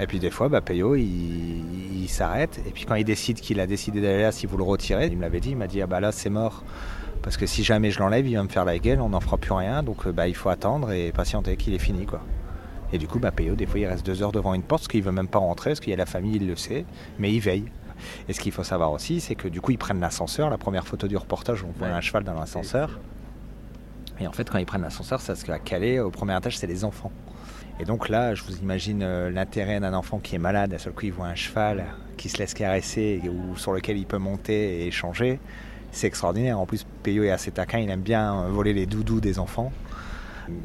Et 0.01 0.05
puis 0.05 0.19
des 0.19 0.31
fois, 0.31 0.49
bah, 0.49 0.59
il, 0.69 2.09
s'arrête. 2.09 2.59
Et 2.67 2.71
puis 2.71 2.83
quand 2.83 2.95
il 2.95 3.05
décide 3.05 3.39
qu'il 3.39 3.61
a 3.61 3.67
décidé 3.67 4.01
d'aller 4.01 4.23
là, 4.23 4.33
si 4.33 4.47
vous 4.47 4.57
le 4.57 4.63
retirez, 4.63 5.07
il 5.07 5.15
me 5.15 5.21
l'avait 5.21 5.39
dit, 5.39 5.51
il 5.51 5.57
m'a 5.57 5.67
dit 5.67 5.81
ah 5.81 5.87
bah 5.87 6.01
là 6.01 6.11
c'est 6.11 6.29
mort. 6.29 6.65
Parce 7.21 7.37
que 7.37 7.45
si 7.45 7.63
jamais 7.63 7.89
je 7.89 7.99
l'enlève, 7.99 8.27
il 8.27 8.35
va 8.35 8.43
me 8.43 8.49
faire 8.49 8.65
la 8.65 8.79
gueule, 8.79 8.99
on 8.99 9.09
n'en 9.09 9.21
fera 9.21 9.37
plus 9.37 9.53
rien. 9.53 9.81
Donc 9.81 10.05
euh, 10.05 10.11
bah, 10.11 10.27
il 10.27 10.35
faut 10.35 10.49
attendre 10.49 10.91
et 10.91 11.13
patienter 11.13 11.55
qu'il 11.55 11.73
est 11.73 11.79
fini 11.79 12.05
quoi. 12.05 12.21
Et 12.93 12.97
du 12.97 13.07
coup, 13.07 13.19
bah, 13.19 13.31
Peyo, 13.31 13.55
des 13.55 13.65
fois, 13.65 13.79
il 13.79 13.85
reste 13.85 14.05
deux 14.05 14.21
heures 14.21 14.31
devant 14.31 14.53
une 14.53 14.63
porte, 14.63 14.81
parce 14.81 14.87
qu'il 14.87 15.03
veut 15.03 15.11
même 15.11 15.27
pas 15.27 15.39
rentrer, 15.39 15.71
parce 15.71 15.79
qu'il 15.79 15.91
y 15.91 15.93
a 15.93 15.97
la 15.97 16.05
famille, 16.05 16.35
il 16.35 16.47
le 16.47 16.55
sait, 16.55 16.85
mais 17.19 17.31
il 17.33 17.39
veille. 17.39 17.65
Et 18.27 18.33
ce 18.33 18.39
qu'il 18.39 18.51
faut 18.51 18.63
savoir 18.63 18.91
aussi, 18.91 19.19
c'est 19.19 19.35
que 19.35 19.47
du 19.47 19.61
coup, 19.61 19.71
ils 19.71 19.77
prennent 19.77 19.99
l'ascenseur. 19.99 20.49
La 20.49 20.57
première 20.57 20.87
photo 20.87 21.07
du 21.07 21.17
reportage, 21.17 21.63
on 21.63 21.71
voit 21.77 21.87
un 21.87 22.01
cheval 22.01 22.23
dans 22.23 22.33
l'ascenseur. 22.33 22.99
Et 24.19 24.27
en 24.27 24.31
fait, 24.31 24.49
quand 24.49 24.57
ils 24.57 24.65
prennent 24.65 24.81
l'ascenseur, 24.81 25.21
c'est 25.21 25.27
parce 25.27 25.43
qu'à 25.43 25.59
Calais, 25.59 25.99
au 25.99 26.11
premier 26.11 26.37
étage, 26.37 26.57
c'est 26.57 26.67
les 26.67 26.83
enfants. 26.83 27.11
Et 27.79 27.85
donc 27.85 28.09
là, 28.09 28.35
je 28.35 28.43
vous 28.43 28.57
imagine 28.57 29.01
euh, 29.01 29.31
l'intérêt 29.31 29.79
d'un 29.79 29.93
enfant 29.93 30.19
qui 30.19 30.35
est 30.35 30.39
malade, 30.39 30.73
à 30.73 30.77
seul 30.77 30.93
coup 30.93 31.05
il 31.05 31.13
voit 31.13 31.25
un 31.25 31.35
cheval 31.35 31.85
qui 32.15 32.29
se 32.29 32.37
laisse 32.37 32.53
caresser 32.53 33.21
ou 33.27 33.57
sur 33.57 33.73
lequel 33.73 33.97
il 33.97 34.05
peut 34.05 34.19
monter 34.19 34.81
et 34.81 34.87
échanger. 34.87 35.39
C'est 35.91 36.05
extraordinaire. 36.05 36.59
En 36.59 36.67
plus, 36.67 36.85
Peyo 37.01 37.23
est 37.23 37.31
assez 37.31 37.49
taquin, 37.49 37.79
il 37.79 37.89
aime 37.89 38.01
bien 38.01 38.43
voler 38.49 38.73
les 38.73 38.85
doudous 38.85 39.19
des 39.19 39.39
enfants. 39.39 39.71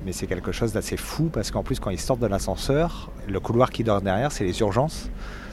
Mais 0.05 0.13
c'est 0.13 0.27
quelque 0.27 0.53
chose 0.53 0.73
d'assez 0.73 0.97
fou 0.97 1.31
parce 1.33 1.51
qu'en 1.51 1.63
plus, 1.63 1.81
quand 1.81 1.91
ils 1.91 2.01
sortent 2.01 2.21
de 2.21 2.27
l'ascenseur, 2.27 3.11
le 3.29 3.41
couloir 3.41 3.71
qui 3.71 3.85
dort 3.85 4.01
derrière, 4.01 4.33
c'est 4.33 4.45
les 4.45 4.59
urgences. 4.61 5.11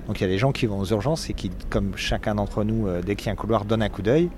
Donc 0.08 0.20
il 0.20 0.24
y 0.24 0.26
a 0.26 0.30
des 0.30 0.38
gens 0.38 0.52
qui 0.52 0.66
vont 0.66 0.80
aux 0.80 0.86
urgences 0.86 1.30
et 1.30 1.34
qui, 1.34 1.50
comme 1.70 1.96
chacun 1.96 2.36
d'entre 2.36 2.64
nous, 2.64 2.88
euh, 2.88 3.02
dès 3.02 3.16
qu'il 3.16 3.28
y 3.28 3.30
a 3.30 3.34
un 3.34 3.36
couloir, 3.36 3.66
donne 3.66 3.82
un 3.82 3.90
coup 3.90 4.02
d'œil. 4.02 4.30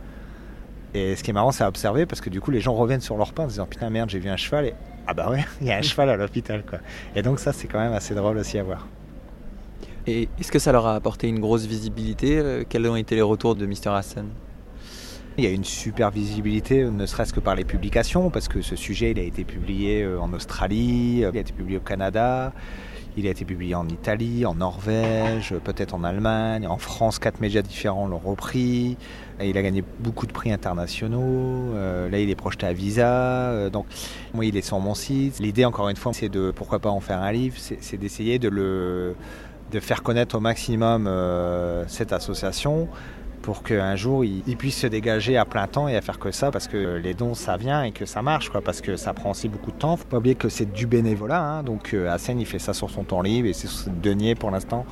Et 0.93 1.15
ce 1.15 1.23
qui 1.23 1.31
est 1.31 1.33
marrant, 1.33 1.51
c'est 1.51 1.63
à 1.63 1.67
observer 1.67 2.05
parce 2.05 2.21
que 2.21 2.29
du 2.29 2.39
coup, 2.39 2.51
les 2.51 2.61
gens 2.61 2.73
reviennent 2.73 3.01
sur 3.01 3.17
leur 3.17 3.33
pas 3.33 3.43
en 3.43 3.47
disant 3.47 3.65
Putain, 3.65 3.89
merde, 3.89 4.09
j'ai 4.09 4.19
vu 4.19 4.29
un 4.29 4.37
cheval. 4.37 4.65
Et 4.65 4.73
ah 5.07 5.13
bah 5.13 5.29
ouais, 5.29 5.43
il 5.61 5.67
y 5.67 5.71
a 5.71 5.77
un 5.77 5.81
cheval 5.81 6.09
à 6.09 6.15
l'hôpital. 6.17 6.63
quoi. 6.63 6.79
Et 7.15 7.21
donc, 7.21 7.39
ça, 7.39 7.51
c'est 7.53 7.67
quand 7.67 7.79
même 7.79 7.93
assez 7.93 8.15
drôle 8.15 8.37
aussi 8.37 8.57
à 8.57 8.63
voir. 8.63 8.87
Et 10.07 10.29
est-ce 10.39 10.51
que 10.51 10.59
ça 10.59 10.71
leur 10.71 10.85
a 10.85 10.95
apporté 10.95 11.27
une 11.27 11.39
grosse 11.39 11.65
visibilité? 11.65 12.37
Euh, 12.37 12.63
Quels 12.67 12.87
ont 12.87 12.95
été 12.95 13.15
les 13.15 13.21
retours 13.23 13.55
de 13.55 13.65
Mr. 13.65 13.89
Hassan? 13.89 14.27
Il 15.37 15.43
y 15.43 15.47
a 15.47 15.49
une 15.49 15.65
super 15.65 16.11
visibilité, 16.11 16.85
ne 16.85 17.05
serait-ce 17.05 17.33
que 17.33 17.39
par 17.39 17.55
les 17.55 17.65
publications, 17.65 18.29
parce 18.29 18.47
que 18.47 18.61
ce 18.61 18.75
sujet 18.75 19.11
il 19.11 19.19
a 19.19 19.23
été 19.23 19.43
publié 19.43 20.01
euh, 20.01 20.19
en 20.19 20.31
Australie, 20.33 21.17
il 21.19 21.25
a 21.25 21.39
été 21.39 21.51
publié 21.51 21.77
au 21.77 21.81
Canada, 21.81 22.53
Il 23.17 23.27
a 23.27 23.29
été 23.29 23.45
publié 23.45 23.75
en 23.75 23.87
Italie, 23.87 24.45
en 24.45 24.55
Norvège, 24.55 25.53
peut-être 25.63 25.93
en 25.93 26.03
Allemagne. 26.03 26.67
En 26.67 26.77
France, 26.77 27.17
quatre 27.17 27.39
médias 27.39 27.61
différents 27.61 28.07
l'ont 28.07 28.19
repris. 28.19 28.97
il 29.41 29.57
a 29.57 29.61
gagné 29.61 29.83
beaucoup 29.99 30.27
de 30.27 30.33
prix 30.33 30.51
internationaux. 30.51 31.73
Euh, 31.75 32.09
là, 32.09 32.19
il 32.19 32.29
est 32.29 32.35
projeté 32.35 32.65
à 32.65 32.73
Visa. 32.73 33.51
Euh, 33.51 33.69
donc, 33.69 33.85
moi, 34.33 34.43
il 34.45 34.57
est 34.57 34.61
sur 34.61 34.79
mon 34.81 34.95
site. 34.95 35.39
L'idée, 35.39 35.63
encore 35.63 35.87
une 35.87 35.95
fois, 35.95 36.11
c'est 36.13 36.27
de, 36.27 36.51
pourquoi 36.51 36.79
pas 36.79 36.89
en 36.89 36.99
faire 36.99 37.21
un 37.21 37.31
livre, 37.31 37.55
c'est 37.57 37.97
d'essayer 37.97 38.37
de 38.37 38.49
le 38.49 39.15
de 39.71 39.79
faire 39.79 40.03
connaître 40.03 40.35
au 40.35 40.39
maximum 40.39 41.07
euh, 41.07 41.85
cette 41.87 42.13
association 42.13 42.87
pour 43.45 43.61
qu'un 43.61 43.95
jour 43.95 44.25
il, 44.25 44.57
puisse 44.57 44.79
se 44.79 44.87
dégager 44.87 45.37
à 45.37 45.45
plein 45.45 45.67
temps 45.67 45.87
et 45.87 45.95
à 45.95 46.01
faire 46.01 46.17
que 46.17 46.31
ça 46.31 46.49
parce 46.49 46.67
que 46.67 46.97
les 46.97 47.13
dons 47.13 47.35
ça 47.35 47.57
vient 47.57 47.83
et 47.83 47.91
que 47.91 48.07
ça 48.07 48.23
marche 48.23 48.49
quoi 48.49 48.61
parce 48.61 48.81
que 48.81 48.95
ça 48.95 49.13
prend 49.13 49.29
aussi 49.31 49.49
beaucoup 49.49 49.71
de 49.71 49.77
temps. 49.77 49.95
Faut 49.97 50.05
pas 50.05 50.17
oublier 50.17 50.33
que 50.33 50.49
c'est 50.49 50.73
du 50.73 50.87
bénévolat 50.87 51.39
hein. 51.39 51.63
donc 51.63 51.93
euh, 51.93 52.09
Asen 52.09 52.39
il 52.39 52.47
fait 52.47 52.57
ça 52.57 52.73
sur 52.73 52.89
son 52.89 53.03
temps 53.03 53.21
libre 53.21 53.47
et 53.47 53.53
c'est 53.53 53.67
sur 53.67 53.91
denier 53.91 54.33
pour 54.33 54.49
l'instant 54.49 54.83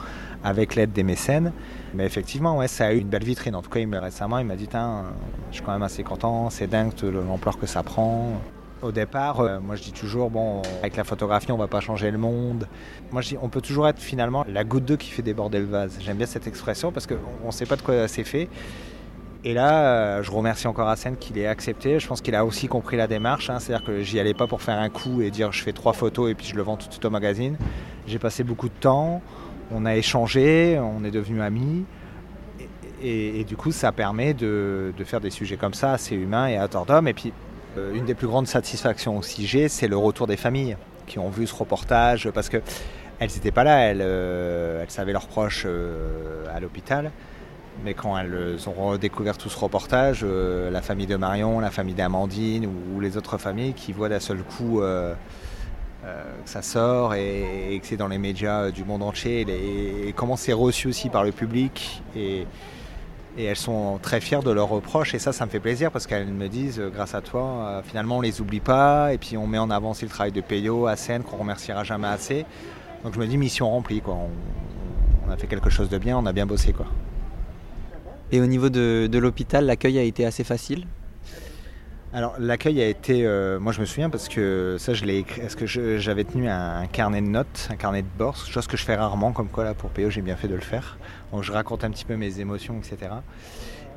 avec 0.44 0.76
l'aide 0.76 0.92
des 0.92 1.02
mécènes. 1.02 1.52
Mais 1.96 2.06
effectivement 2.06 2.56
ouais 2.60 2.68
ça 2.68 2.86
a 2.86 2.94
eu 2.94 3.00
une 3.00 3.10
belle 3.10 3.24
vitrine. 3.24 3.56
En 3.56 3.64
tout 3.64 3.72
cas 3.72 3.80
il 3.80 3.88
me, 3.88 3.98
récemment 3.98 4.38
il 4.38 4.46
m'a 4.46 4.56
dit 4.56 4.70
je 4.72 5.56
suis 5.56 5.64
quand 5.64 5.74
même 5.74 5.82
assez 5.82 6.04
content, 6.04 6.52
c'est 6.52 6.68
dingue 6.68 6.92
l'ampleur 7.02 7.58
que 7.58 7.66
ça 7.66 7.82
prend. 7.82 8.40
Au 8.84 8.92
départ, 8.92 9.40
euh, 9.40 9.62
moi 9.62 9.78
je 9.78 9.84
dis 9.84 9.94
toujours, 9.94 10.30
bon, 10.30 10.62
avec 10.80 10.98
la 10.98 11.06
photographie, 11.06 11.54
on 11.54 11.58
va 11.58 11.68
pas 11.68 11.80
changer 11.80 12.12
le 12.12 12.18
monde. 12.18 12.68
Moi 13.14 13.22
je 13.22 13.30
dis, 13.30 13.38
on 13.42 13.48
peut 13.48 13.62
toujours 13.62 13.88
être 13.88 14.00
finalement 14.00 14.44
la 14.50 14.66
goutte 14.66 14.84
d'eau 14.84 14.98
qui 14.98 15.10
fait 15.10 15.22
déborder 15.22 15.60
le 15.60 15.68
vase. 15.68 15.98
J'aime 16.02 16.18
bien 16.18 16.26
cette 16.26 16.48
expression 16.48 16.92
parce 16.92 17.08
qu'on 17.08 17.48
ne 17.48 17.52
sait 17.52 17.66
pas 17.66 17.78
de 17.78 17.82
quoi 17.82 18.10
c'est 18.10 18.26
fait. 18.26 18.50
Et 19.46 19.54
là, 19.54 19.86
euh, 19.86 20.24
je 20.24 20.30
remercie 20.32 20.68
encore 20.68 20.90
Hassan 20.90 21.16
qu'il 21.16 21.38
ait 21.38 21.48
accepté. 21.48 21.98
Je 21.98 22.08
pense 22.08 22.20
qu'il 22.20 22.36
a 22.36 22.44
aussi 22.44 22.68
compris 22.68 22.98
la 22.98 23.08
démarche. 23.08 23.50
Hein. 23.50 23.60
C'est-à-dire 23.60 23.86
que 23.86 24.02
j'y 24.02 24.20
allais 24.20 24.34
pas 24.34 24.48
pour 24.48 24.62
faire 24.62 24.78
un 24.78 24.90
coup 24.90 25.22
et 25.22 25.32
dire 25.32 25.54
je 25.54 25.64
fais 25.64 25.74
trois 25.74 25.94
photos 25.94 26.30
et 26.30 26.36
puis 26.36 26.48
je 26.48 26.56
le 26.56 26.62
vends 26.62 26.76
tout 26.76 26.88
de 26.88 26.92
suite 26.92 27.06
au 27.06 27.10
magazine. 27.10 27.58
J'ai 28.06 28.20
passé 28.20 28.44
beaucoup 28.44 28.68
de 28.68 28.76
temps, 28.82 29.22
on 29.72 29.86
a 29.86 29.96
échangé, 29.96 30.78
on 30.78 31.06
est 31.06 31.12
devenus 31.12 31.42
amis. 31.42 31.86
Et, 33.06 33.44
du 33.44 33.58
coup, 33.58 33.74
ça 33.74 33.92
permet 33.92 34.34
de, 34.34 34.94
de, 34.98 35.04
faire 35.04 35.20
des 35.20 35.30
sujets 35.30 35.58
comme 35.58 35.74
ça, 35.74 35.92
assez 35.92 36.16
humains 36.16 36.48
et 36.48 36.56
à 36.56 36.70
tort 36.70 36.86
d'homme. 36.86 37.10
Et 37.10 37.14
puis, 37.14 37.34
une 37.94 38.06
des 38.06 38.14
plus 38.14 38.28
grandes 38.28 38.48
satisfactions 38.48 39.18
aussi 39.18 39.48
j'ai, 39.48 39.68
c'est 39.68 39.88
le 39.88 39.98
retour 39.98 40.28
des 40.28 40.38
familles 40.38 40.78
qui 41.06 41.20
ont 41.20 41.30
vu 41.30 41.48
ce 41.48 41.56
reportage 41.56 42.30
parce 42.32 42.50
que 42.50 42.58
elles 43.20 43.30
n'étaient 43.30 43.52
pas 43.52 43.64
là, 43.64 43.78
elles, 43.80 44.02
euh, 44.02 44.82
elles, 44.82 44.90
savaient 44.90 45.14
leurs 45.14 45.28
proches 45.28 45.64
euh, 45.66 46.46
à 46.54 46.60
l'hôpital. 46.60 47.12
Mais 47.84 47.94
quand 47.94 48.18
elles 48.18 48.58
ont 48.68 48.90
redécouvert 48.90 49.38
tout 49.38 49.50
ce 49.50 49.58
reportage, 49.58 50.24
la 50.24 50.82
famille 50.82 51.08
de 51.08 51.16
Marion, 51.16 51.60
la 51.60 51.72
famille 51.72 51.96
d'Amandine 51.96 52.68
ou, 52.68 53.00
les 53.00 53.18
autres 53.18 53.38
familles 53.40 53.74
qui 53.74 53.94
voient 53.94 54.10
d'un 54.10 54.20
seul 54.20 54.44
coup 54.44 54.80
que 54.82 55.16
ça 56.46 56.62
sort 56.62 57.16
et, 57.16 57.80
que 57.82 57.88
c'est 57.88 57.98
dans 57.98 58.08
les 58.08 58.20
médias 58.20 58.70
du 58.70 58.84
monde 58.84 59.02
entier 59.02 59.42
et, 59.42 60.10
et 60.10 60.14
comment 60.14 60.36
c'est 60.36 60.54
reçu 60.54 60.88
aussi 60.88 61.10
par 61.10 61.24
le 61.24 61.32
public 61.32 62.04
et, 62.16 62.46
et 63.38 63.46
elles 63.46 63.56
sont 63.56 64.00
très 64.02 64.22
fières 64.22 64.44
de 64.44 64.52
leurs 64.52 64.70
reproches. 64.70 65.14
Et 65.16 65.20
ça 65.20 65.32
ça 65.32 65.46
me 65.46 65.52
fait 65.52 65.60
plaisir 65.60 65.92
parce 65.92 66.08
qu'elles 66.08 66.28
me 66.28 66.48
disent 66.48 66.80
euh, 66.80 66.90
grâce 66.90 67.16
à 67.16 67.22
toi 67.22 67.42
euh, 67.44 67.82
finalement 67.84 68.18
on 68.18 68.22
les 68.22 68.42
oublie 68.42 68.60
pas. 68.60 69.14
Et 69.14 69.18
puis 69.18 69.38
on 69.38 69.48
met 69.48 69.58
en 69.58 69.70
avant 69.70 69.92
aussi 69.92 70.06
le 70.06 70.10
travail 70.10 70.32
de 70.32 70.42
Peyo, 70.42 70.88
Asen 70.88 71.24
qu'on 71.24 71.38
remerciera 71.38 71.84
jamais 71.84 72.08
assez. 72.08 72.46
Donc 73.04 73.14
je 73.14 73.20
me 73.20 73.28
dis 73.28 73.38
mission 73.38 73.70
remplie 73.70 74.02
quoi. 74.02 74.16
On, 74.16 75.32
a 75.32 75.38
fait 75.38 75.48
quelque 75.48 75.70
chose 75.70 75.90
de 75.90 75.98
bien 75.98 76.18
on 76.18 76.26
a 76.26 76.34
bien 76.34 76.46
bossé 76.46 76.74
quoi. 76.74 76.86
Et 78.32 78.42
au 78.42 78.46
niveau 78.46 78.70
de, 78.70 79.08
de 79.12 79.20
l'hôpital 79.20 79.66
l'accueil 79.66 79.98
a 80.00 80.04
été 80.04 80.26
assez 80.26 80.44
facile? 80.44 80.86
Alors 82.14 82.36
l'accueil 82.38 82.80
a 82.80 82.88
été, 82.88 83.26
euh, 83.26 83.60
moi 83.60 83.74
je 83.74 83.82
me 83.82 83.86
souviens 83.86 84.12
parce 84.12 84.30
que 84.30 84.76
ça 84.78 84.94
je 84.94 85.04
l'ai 85.04 85.18
écrit, 85.18 85.42
est-ce 85.42 85.56
que 85.56 85.66
j'avais 85.66 86.24
tenu 86.24 86.48
un, 86.48 86.86
carnet 86.86 87.22
de 87.22 87.28
notes, 87.28 87.68
un 87.72 87.76
carnet 87.76 88.04
de 88.04 88.08
bord, 88.18 88.38
chose 88.38 88.68
que 88.68 88.78
je 88.78 88.84
fais 88.84 88.96
rarement, 88.96 89.32
comme 89.32 89.48
quoi 89.48 89.64
là 89.64 89.74
pour 89.74 89.90
PO 89.90 90.12
j'ai 90.12 90.22
bien 90.22 90.36
fait 90.36 90.48
de 90.48 90.54
le 90.54 90.62
faire. 90.62 91.00
Donc 91.32 91.42
je 91.42 91.52
raconte 91.52 91.84
un 91.84 91.90
petit 91.90 92.06
peu 92.06 92.16
mes 92.16 92.40
émotions, 92.40 92.76
etc. 92.78 93.12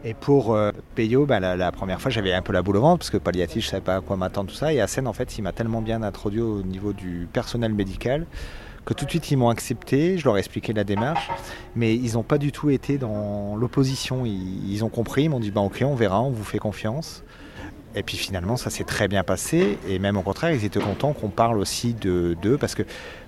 Et 0.03 0.15
pour 0.15 0.55
euh, 0.55 0.73
Peyo, 0.95 1.27
bah, 1.27 1.41
la, 1.41 1.73
première 1.73 2.01
fois 2.01 2.11
j'avais 2.11 2.33
un 2.33 2.41
peu 2.41 2.55
la 2.55 2.63
boule 2.63 2.79
au 2.79 2.81
ventre 2.81 3.01
parce 3.01 3.11
que 3.11 3.19
palliatif 3.19 3.65
je 3.65 3.69
savais 3.69 3.83
pas 3.83 3.97
à 3.97 4.01
quoi 4.01 4.17
m'attendre 4.17 4.49
tout 4.49 4.57
ça. 4.57 4.73
Et 4.73 4.81
Asen 4.81 5.07
en 5.07 5.13
fait 5.13 5.37
il 5.37 5.43
m'a 5.43 5.53
tellement 5.53 5.83
bien 5.83 6.03
introduit 6.03 6.41
au 6.41 6.63
niveau 6.63 6.95
du 6.95 7.29
personnel 7.31 7.75
médical 7.75 8.25
que 8.87 8.95
tout 8.95 9.05
de 9.05 9.11
suite 9.11 9.31
ils 9.31 9.37
m'ont 9.37 9.51
accepté, 9.51 10.17
je 10.17 10.25
leur 10.25 10.37
ai 10.37 10.39
expliqué 10.39 10.73
la 10.73 10.85
démarche, 10.85 11.29
mais 11.75 11.95
ils 11.95 12.15
n'ont 12.15 12.23
pas 12.23 12.39
du 12.39 12.53
tout 12.53 12.71
été 12.71 12.99
dans 12.99 13.57
l'opposition. 13.57 14.25
Ils, 14.25 14.73
ils, 14.73 14.85
ont 14.85 14.89
compris, 14.89 15.25
ils 15.25 15.29
m'ont 15.29 15.41
dit 15.41 15.51
bah 15.51 15.61
ok 15.61 15.83
on 15.85 15.97
verra, 15.97 16.23
on 16.23 16.31
vous 16.31 16.45
fait 16.45 16.59
confiance. 16.59 17.25
Et 17.97 18.03
puis 18.03 18.19
finalement, 18.19 18.57
ça 18.57 18.69
s'est 18.69 18.85
très 18.85 19.09
bien 19.09 19.25
passé. 19.25 19.79
Et 19.89 19.99
même 19.99 20.17
au 20.19 20.23
contraire, 20.23 20.53
ils 20.53 20.65
étaient 20.65 20.81
contents 20.81 21.15
qu'on 21.15 21.31
parle 21.31 21.59
aussi 21.59 21.95
de 21.95 22.37
d'eux, 22.41 22.59
parce 22.59 22.75
que 22.75 22.83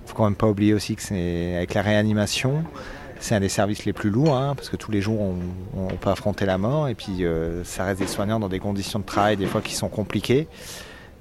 faut 0.05 0.15
quand 0.15 0.25
même 0.25 0.35
pas 0.35 0.47
oublier 0.47 0.73
aussi 0.73 0.95
que 0.95 1.01
c'est 1.01 1.55
avec 1.55 1.73
la 1.73 1.81
réanimation, 1.81 2.63
c'est 3.19 3.35
un 3.35 3.39
des 3.39 3.49
services 3.49 3.85
les 3.85 3.93
plus 3.93 4.11
lourds, 4.11 4.35
hein, 4.35 4.53
parce 4.55 4.69
que 4.69 4.77
tous 4.77 4.91
les 4.91 5.01
jours 5.01 5.19
on, 5.21 5.87
peut 5.97 6.09
affronter 6.11 6.45
la 6.45 6.57
mort. 6.57 6.87
Et 6.87 6.95
puis 6.95 7.25
euh, 7.25 7.63
ça 7.63 7.83
reste 7.83 7.99
des 7.99 8.07
soignants 8.07 8.39
dans 8.39 8.47
des 8.47 8.59
conditions 8.59 8.99
de 8.99 9.05
travail 9.05 9.37
des 9.37 9.47
fois 9.47 9.61
qui 9.61 9.73
sont 9.73 9.89
compliquées. 9.89 10.47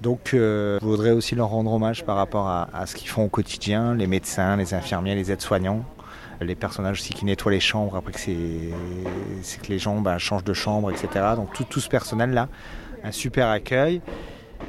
Donc 0.02 0.32
euh, 0.34 0.78
je 0.80 0.86
voudrais 0.86 1.10
aussi 1.10 1.34
leur 1.34 1.48
rendre 1.48 1.72
hommage 1.72 2.04
par 2.04 2.16
rapport 2.16 2.48
à, 2.48 2.86
ce 2.86 2.94
qu'ils 2.94 3.08
font 3.08 3.24
au 3.24 3.28
quotidien, 3.28 3.94
les 3.94 4.06
médecins, 4.06 4.56
les 4.56 4.74
infirmiers, 4.74 5.14
les 5.14 5.32
aides-soignants 5.32 5.84
les 6.40 6.54
personnages 6.54 7.00
aussi 7.00 7.14
qui 7.14 7.24
nettoient 7.24 7.52
les 7.52 7.60
chambres 7.60 7.96
après 7.96 8.12
que 8.12 8.20
c'est 8.20 9.60
que 9.60 9.68
les 9.68 9.78
gens 9.78 10.00
bah, 10.00 10.18
changent 10.18 10.44
de 10.44 10.54
chambre, 10.54 10.90
etc. 10.90 11.08
Donc 11.36 11.52
tout, 11.52 11.64
tout 11.64 11.80
ce 11.80 11.88
personnel-là, 11.88 12.48
un 13.04 13.12
super 13.12 13.48
accueil. 13.48 14.00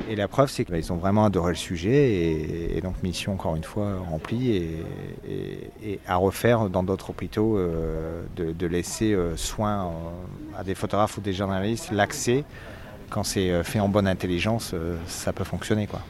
Et 0.09 0.15
la 0.15 0.27
preuve, 0.27 0.49
c'est 0.49 0.65
qu'ils 0.65 0.93
ont 0.93 0.97
vraiment 0.97 1.25
adoré 1.25 1.51
le 1.51 1.57
sujet 1.57 2.75
et, 2.75 2.81
donc 2.81 3.01
mission 3.03 3.33
encore 3.33 3.55
une 3.55 3.63
fois 3.63 3.97
remplie 4.09 4.77
et, 5.27 5.99
à 6.07 6.15
refaire 6.15 6.69
dans 6.69 6.83
d'autres 6.83 7.09
hôpitaux 7.09 7.57
euh, 7.57 8.23
de, 8.35 8.67
laisser 8.67 9.13
euh, 9.13 9.35
soin 9.35 9.85
euh, 9.85 10.59
à 10.59 10.63
des 10.63 10.75
photographes 10.75 11.17
ou 11.17 11.21
des 11.21 11.33
journalistes 11.33 11.91
l'accès. 11.91 12.43
Quand 13.09 13.23
c'est 13.23 13.63
fait 13.63 13.79
en 13.79 13.89
bonne 13.89 14.07
intelligence, 14.07 14.75
ça 15.07 15.33
peut 15.33 15.43
fonctionner 15.43 15.87
quoi. 15.87 16.01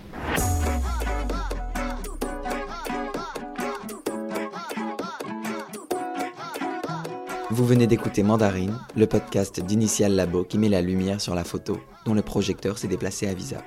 Vous 7.51 7.65
venez 7.65 7.87
d'écouter 7.87 8.21
Mandarine, 8.21 8.77
le 8.95 9.07
podcast 9.07 9.59
d'Initial 9.59 10.13
Labo 10.13 10.43
qui 10.43 10.59
met 10.59 10.69
la 10.69 10.83
lumière 10.83 11.19
sur 11.19 11.33
la 11.33 11.43
photo, 11.43 11.79
dont 12.05 12.13
le 12.13 12.21
projecteur 12.21 12.77
s'est 12.77 12.87
déplacé 12.87 13.27
à 13.27 13.33
Visa. 13.33 13.63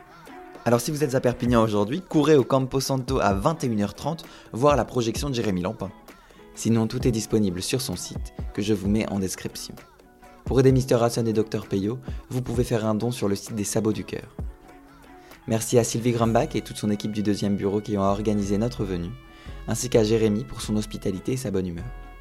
Alors 0.65 0.81
si 0.81 0.93
vous 0.93 1.03
êtes 1.03 1.17
à 1.17 1.21
Perpignan 1.21 1.65
aujourd'hui, 1.65 2.01
courez 2.01 2.37
au 2.37 2.45
Campo 2.45 2.79
Santo 2.79 3.19
à 3.19 3.35
21h30 3.35 4.21
voir 4.53 4.77
la 4.77 4.85
projection 4.85 5.31
de 5.31 5.35
Jérémy 5.35 5.63
Lampin. 5.63 5.91
Sinon, 6.55 6.87
tout 6.87 7.09
est 7.09 7.11
disponible 7.11 7.61
sur 7.61 7.81
son 7.81 7.97
site, 7.97 8.35
que 8.55 8.63
je 8.63 8.73
vous 8.73 8.89
mets 8.89 9.11
en 9.11 9.19
description. 9.19 9.75
Pour 10.45 10.61
aider 10.61 10.71
Mr. 10.71 11.03
Hassan 11.03 11.27
et 11.27 11.33
Dr 11.33 11.67
Peyo, 11.69 11.99
vous 12.31 12.41
pouvez 12.41 12.63
faire 12.63 12.87
un 12.87 12.95
don 12.95 13.11
sur 13.11 13.27
le 13.29 13.35
site 13.35 13.57
des 13.57 13.65
Sabots 13.65 13.93
du 13.93 14.05
Cœur. 14.05 14.37
Merci 15.49 15.77
à 15.81 15.83
Sylvie 15.83 16.13
Grumbach 16.13 16.55
et 16.55 16.63
toute 16.63 16.77
son 16.77 16.91
équipe 16.91 17.11
du 17.11 17.25
deuxième 17.25 17.57
bureau 17.57 17.81
qui 17.81 17.99
ont 17.99 18.03
organisé 18.03 18.59
notre 18.59 18.85
venue, 18.85 19.11
ainsi 19.67 19.89
qu'à 19.89 20.05
Jérémy 20.05 20.45
pour 20.45 20.61
son 20.61 20.77
hospitalité 20.77 21.33
et 21.33 21.37
sa 21.37 21.51
bonne 21.51 21.67
humeur. 21.67 22.12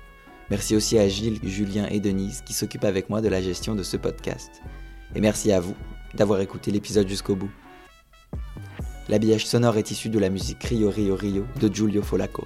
Merci 0.51 0.75
aussi 0.75 0.99
à 0.99 1.07
Gilles, 1.07 1.39
Julien 1.43 1.87
et 1.89 2.01
Denise 2.01 2.41
qui 2.45 2.51
s'occupent 2.51 2.83
avec 2.83 3.09
moi 3.09 3.21
de 3.21 3.29
la 3.29 3.41
gestion 3.41 3.73
de 3.73 3.83
ce 3.83 3.95
podcast. 3.95 4.61
Et 5.15 5.21
merci 5.21 5.53
à 5.53 5.61
vous 5.61 5.75
d'avoir 6.13 6.41
écouté 6.41 6.71
l'épisode 6.71 7.07
jusqu'au 7.07 7.37
bout. 7.37 7.49
L'habillage 9.07 9.47
sonore 9.47 9.77
est 9.77 9.91
issu 9.91 10.09
de 10.09 10.19
la 10.19 10.29
musique 10.29 10.61
Rio 10.61 10.89
Rio 10.89 11.15
Rio 11.15 11.45
de 11.61 11.73
Giulio 11.73 12.01
Folaco. 12.01 12.45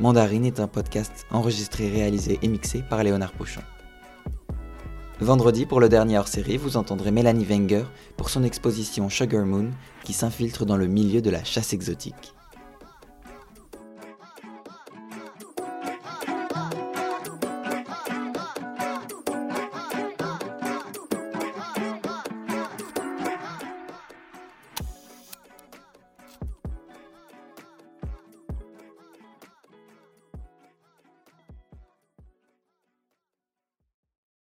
Mandarine 0.00 0.44
est 0.44 0.58
un 0.58 0.66
podcast 0.66 1.24
enregistré, 1.30 1.88
réalisé 1.88 2.40
et 2.42 2.48
mixé 2.48 2.82
par 2.90 3.04
Léonard 3.04 3.32
Pochon. 3.32 3.62
Vendredi, 5.20 5.66
pour 5.66 5.78
le 5.78 5.88
dernier 5.88 6.18
hors-série, 6.18 6.56
vous 6.56 6.76
entendrez 6.76 7.12
Mélanie 7.12 7.44
Wenger 7.44 7.84
pour 8.16 8.28
son 8.28 8.42
exposition 8.42 9.08
Sugar 9.08 9.46
Moon 9.46 9.70
qui 10.02 10.12
s'infiltre 10.12 10.66
dans 10.66 10.76
le 10.76 10.88
milieu 10.88 11.22
de 11.22 11.30
la 11.30 11.44
chasse 11.44 11.72
exotique. 11.72 12.34